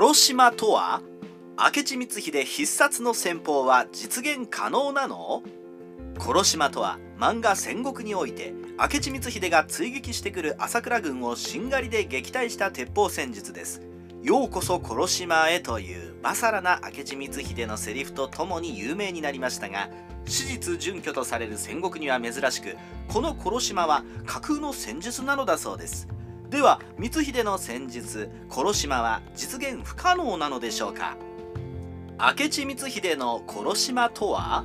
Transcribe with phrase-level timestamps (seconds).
[0.00, 1.02] 殺島とは
[1.58, 5.42] 明智光秀必殺の戦法は実現可能なの？
[6.20, 13.82] 殺島とは漫画戦国において明智光秀が追撃してくる朝倉軍をしんがりで撃退した鉄砲戦術です。
[14.22, 19.90] ようこそ殺島へというバサラな明智光秀のセリフとともに有名になりましたが
[20.26, 22.76] 史実準拠とされる戦国には珍しく
[23.08, 26.06] この殺島は架空の戦術なのだそうです。
[26.50, 31.18] では光秀の戦術殺島は実現不可能なのでしょうか？
[32.18, 34.64] 明智光秀の殺島とは？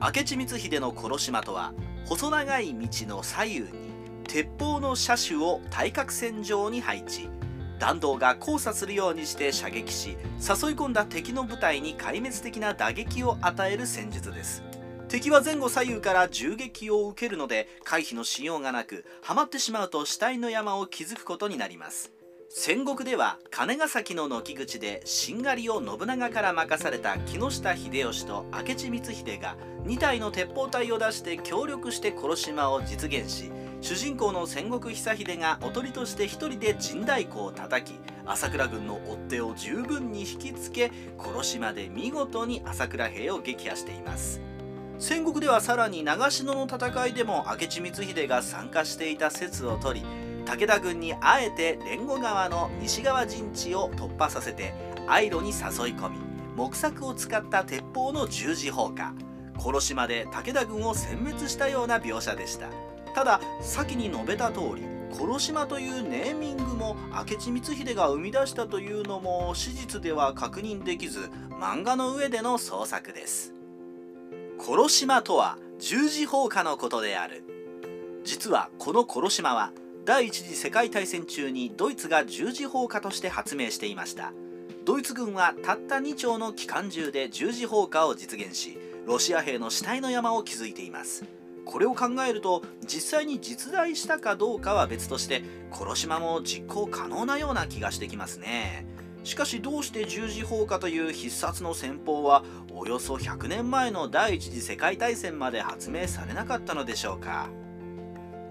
[0.00, 1.72] 明智光秀の殺島とは
[2.06, 3.68] 細長い道の左右に
[4.24, 7.28] 鉄砲の車種を対角線上に配置。
[7.78, 10.18] 弾道が交差するようにして射撃し誘い
[10.74, 14.62] 込んだ敵の部隊に壊滅的な打撃を与える戦術です。
[15.08, 22.12] 敵は前後左右から銃撃を受けるので回避のしようがなくはまってしまうと死体の山を築くことになります。
[22.48, 44.40] 戦国では金ヶ崎の軒口でしんがりを信長から任された木下秀吉と明智光秀が2体の鉄砲隊を出して協力して殺島を実現し主人公の戦国久秀がおとりとして一人で陣太鼓を叩き朝倉軍の追っ手を十分に引きつけ殺島で見事に朝倉兵を撃破しています。
[44.98, 50.06] 戦国ではさらに長篠の戦いでも明智光秀が参加していた説を取り
[50.46, 54.72] 武田軍にあえて連後川の西側陣地を突破させて
[55.06, 56.18] 愛路に誘い込み
[56.56, 59.12] 木柵を使った鉄砲の十字砲火
[59.58, 62.68] 殺島で武田軍を殲滅したような描写でした。
[63.16, 73.55] ただ先に述べた通り殺島というネーミングも明智光秀が生み出したというのも史実では確認できず漫画の上での創作です。
[74.58, 77.44] 殺島とは十字砲火のことである。
[78.24, 79.72] 実はこの殺し島は
[80.04, 84.32] 第一次世界大戦中にドイツが十字砲火として発明していました。
[84.84, 91.24] ドイツ軍はたった2丁の機関銃で十字砲火を実現しロシア兵の死体の山を築いています。
[91.64, 98.86] これを考えると実際に実在したかどうかは別として殺し島も実行可能なような気がしてきますね。
[99.26, 107.48] しかしどうして十字砲火という必殺の戦法はおよそ100年前の第一次世界大戦まで発明されなかったのでしょうか？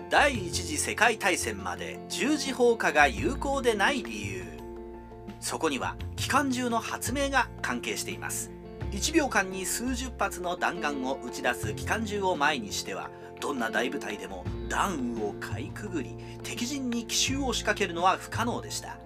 [0.09, 4.44] 第一次世界大戦まで十字砲火が有効でない理由。
[5.40, 8.52] そこには機関銃の発明が関係しています。
[8.92, 13.09] 1秒間に数十発の弾丸を撃ち出す機関銃を前にしては
[13.40, 18.97] どんな大部隊でも弾雨をかいくぐり敵陣に奇襲を仕掛けるのは不可能でした。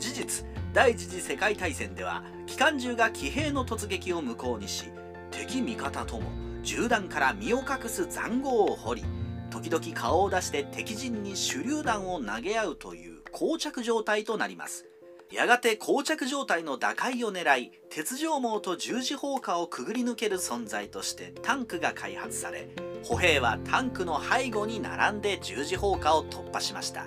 [0.00, 4.90] 事実第一次世界大戦では機関銃が騎兵の突撃を無効にし
[5.30, 6.30] 敵味方とも
[6.62, 9.04] 銃弾から身を隠す塹壕を掘り
[9.50, 14.86] 時々顔を出して敵陣に手榴弾を投げ合うという膠着状態となります。
[15.30, 22.68] やがて膠着状態の打開を狙い鉄条網と十字砲火をくぐり抜ける存在としてタンクが開発され
[23.02, 27.06] 歩兵はタンクの背後に並んで十字砲火を突破しました。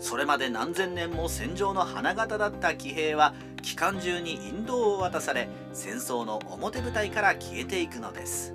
[0.00, 8.54] それまで何千年も戦場の花形だった騎兵は機関銃に引導を渡され戦争の表舞台から消えていくのです。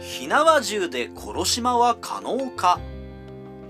[0.00, 2.80] 火縄銃で殺島は可能か？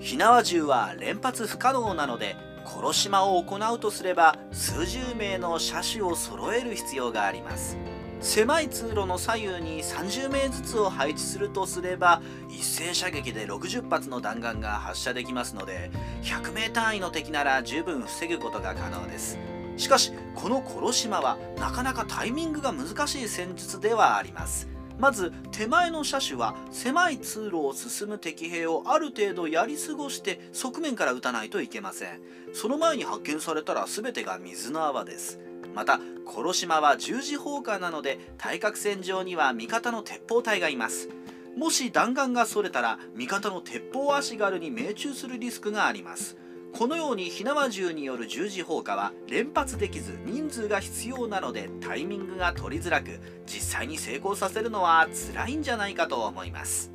[0.00, 7.76] 火縄銃は連発不可能なので殺島を行うとすれば数十名の車種を揃える必要があります。
[8.25, 15.91] 狭い通路の左右に30名ずつを配置するとすれば一斉射撃で60発の弾丸が発射できますので
[16.23, 19.39] 100名単位の敵なら十分防ぐことが可能です。
[19.77, 24.71] しかしこの殺し島はなかなかタイミングが難しい戦術ではあります。
[24.99, 32.21] まず手前の車種は狭い通路を進む敵兵をある程度やり過ごして側面から撃たないといけません。
[32.55, 35.39] その前に発見されたら全てが水の泡です。
[35.75, 41.09] また殺島は十字砲火なので対角線上には味方の鉄砲隊がいます。
[41.57, 46.37] もし弾丸がそれたら味方の鉄砲足軽に命中するリスクがあります。
[46.76, 56.91] このように火縄銃による十字砲火は連発できず人数が必要なのでタイミングが取りづらく実際に成功させるのは辛いんじゃないかと思います。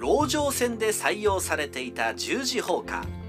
[0.00, 3.23] 籠城戦で採用されていた十字砲火。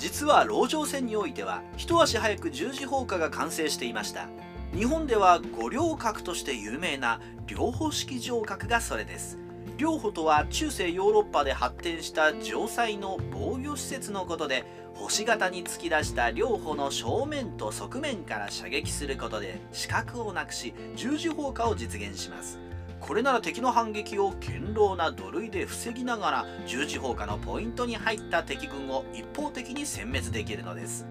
[0.00, 4.28] 実は籠城戦においては一足早く十字砲火が完成していました。
[4.74, 9.36] 日本では五稜郭として有名な両方式城郭がそれです。
[9.76, 14.64] 両方とは中世ヨーロッパで発展した城塞の防御施設のことで
[14.94, 22.58] 星型に突き出した両方の正面と側面から射撃することで死角をなくし十字砲火を実現します。
[23.00, 31.06] これなら敵の反撃を堅牢な土塁で防ぎながら十字砲火のポイントに入った敵軍を一方的に殲滅できるのです。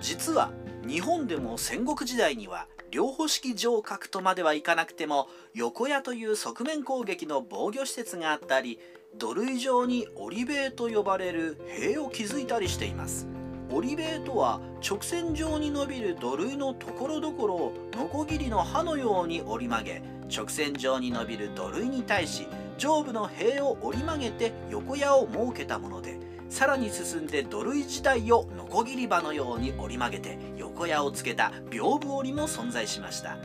[0.00, 0.50] 実は
[0.86, 8.78] 日本でも戦国時代には両方式城郭とまではいかなくても横屋という側面攻撃の防御施設があったり
[9.16, 13.33] 土塁上に織塀と呼ばれる塀を築いたりしています。
[13.70, 20.02] 織塀とは直線上に伸びる土塁のところどころをノコギリの刃のように折り曲げ
[20.34, 22.46] 直線上に伸びる土塁に対し
[22.78, 26.18] 上部の塀を折り曲げて横矢を設けたもので
[26.48, 33.38] さらに進んで土塁自体をノコギリ刃のように折り曲げて横矢をつけた屏風折りも存在しました。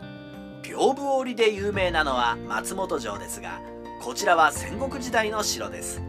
[0.61, 3.61] 屏風折りで有名なのは松本城ですが
[4.01, 6.01] こちらは戦国時代の城です。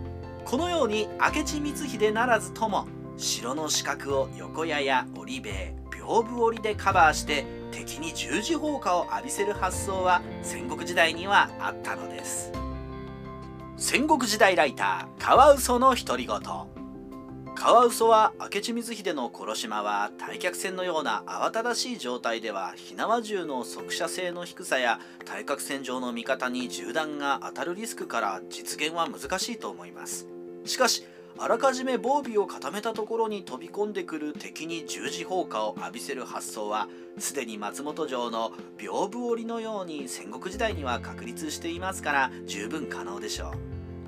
[0.44, 2.86] このように明智光秀ならずとも
[3.20, 12.50] 城の四角を横矢や織塀屏風折りでカバーして敵に十字砲火を浴びせる発想は戦国時代にはあったのです。
[13.76, 16.40] 戦国時代ライターカワウソの独り言。
[17.54, 30.26] カワウソは明智光秀の殺島は対客戦のような慌ただしい状態では火縄銃の速射性の低さや対角線上の味方に銃弾が当たるリスクから実現は難しいと思います。
[30.64, 31.04] しかし
[31.42, 36.86] あらかじめ防備を固めたところに飛び込んでくる敵に十字砲火を浴びせる発想は
[37.18, 43.54] すでに松本城の屏風織のように戦国時代には確立していますから十分可能でしょ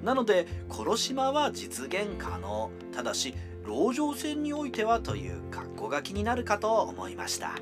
[0.03, 3.35] うなので殺島は実現可能ただし
[3.65, 7.55] 籠城戦においてはという格好が気になるかと思いました。